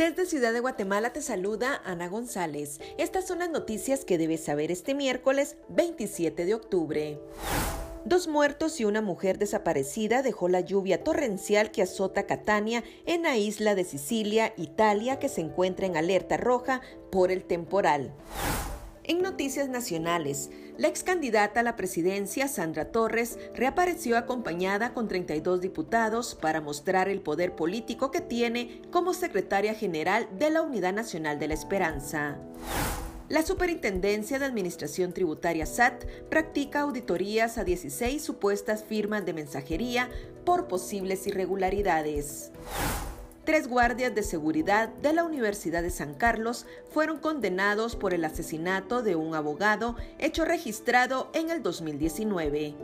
Desde 0.00 0.24
Ciudad 0.24 0.54
de 0.54 0.60
Guatemala 0.60 1.12
te 1.12 1.20
saluda 1.20 1.82
Ana 1.84 2.08
González. 2.08 2.80
Estas 2.96 3.26
son 3.26 3.40
las 3.40 3.50
noticias 3.50 4.06
que 4.06 4.16
debes 4.16 4.42
saber 4.42 4.70
este 4.70 4.94
miércoles 4.94 5.58
27 5.68 6.46
de 6.46 6.54
octubre. 6.54 7.20
Dos 8.06 8.26
muertos 8.26 8.80
y 8.80 8.86
una 8.86 9.02
mujer 9.02 9.36
desaparecida 9.36 10.22
dejó 10.22 10.48
la 10.48 10.60
lluvia 10.60 11.04
torrencial 11.04 11.70
que 11.70 11.82
azota 11.82 12.24
Catania 12.24 12.82
en 13.04 13.24
la 13.24 13.36
isla 13.36 13.74
de 13.74 13.84
Sicilia, 13.84 14.54
Italia, 14.56 15.18
que 15.18 15.28
se 15.28 15.42
encuentra 15.42 15.84
en 15.84 15.98
alerta 15.98 16.38
roja 16.38 16.80
por 17.12 17.30
el 17.30 17.44
temporal. 17.44 18.14
En 19.04 19.22
noticias 19.22 19.68
nacionales, 19.68 20.50
la 20.76 20.88
ex 20.88 21.02
candidata 21.02 21.60
a 21.60 21.62
la 21.62 21.74
presidencia, 21.74 22.48
Sandra 22.48 22.92
Torres, 22.92 23.38
reapareció 23.54 24.18
acompañada 24.18 24.92
con 24.92 25.08
32 25.08 25.62
diputados 25.62 26.34
para 26.34 26.60
mostrar 26.60 27.08
el 27.08 27.22
poder 27.22 27.56
político 27.56 28.10
que 28.10 28.20
tiene 28.20 28.82
como 28.90 29.14
secretaria 29.14 29.74
general 29.74 30.28
de 30.38 30.50
la 30.50 30.62
Unidad 30.62 30.92
Nacional 30.92 31.38
de 31.38 31.48
la 31.48 31.54
Esperanza. 31.54 32.38
La 33.30 33.42
Superintendencia 33.42 34.38
de 34.38 34.44
Administración 34.44 35.12
Tributaria 35.12 35.64
SAT 35.64 36.04
practica 36.28 36.80
auditorías 36.80 37.58
a 37.58 37.64
16 37.64 38.22
supuestas 38.22 38.84
firmas 38.84 39.24
de 39.24 39.32
mensajería 39.32 40.10
por 40.44 40.66
posibles 40.66 41.26
irregularidades. 41.26 42.50
Tres 43.50 43.66
guardias 43.66 44.14
de 44.14 44.22
seguridad 44.22 44.90
de 44.90 45.12
la 45.12 45.24
Universidad 45.24 45.82
de 45.82 45.90
San 45.90 46.14
Carlos 46.14 46.66
fueron 46.88 47.18
condenados 47.18 47.96
por 47.96 48.14
el 48.14 48.24
asesinato 48.24 49.02
de 49.02 49.16
un 49.16 49.34
abogado 49.34 49.96
hecho 50.20 50.44
registrado 50.44 51.32
en 51.34 51.50
el 51.50 51.60
2019. 51.60 52.76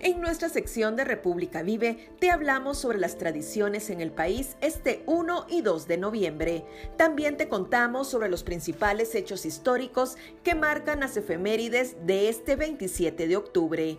En 0.00 0.22
nuestra 0.22 0.48
sección 0.48 0.96
de 0.96 1.04
República 1.04 1.60
Vive 1.60 2.08
te 2.18 2.30
hablamos 2.30 2.78
sobre 2.78 2.96
las 2.96 3.18
tradiciones 3.18 3.90
en 3.90 4.00
el 4.00 4.10
país 4.10 4.56
este 4.62 5.02
1 5.04 5.44
y 5.50 5.60
2 5.60 5.86
de 5.86 5.98
noviembre. 5.98 6.64
También 6.96 7.36
te 7.36 7.50
contamos 7.50 8.08
sobre 8.08 8.30
los 8.30 8.44
principales 8.44 9.14
hechos 9.14 9.44
históricos 9.44 10.16
que 10.44 10.54
marcan 10.54 11.00
las 11.00 11.14
efemérides 11.18 11.94
de 12.06 12.30
este 12.30 12.56
27 12.56 13.28
de 13.28 13.36
octubre. 13.36 13.98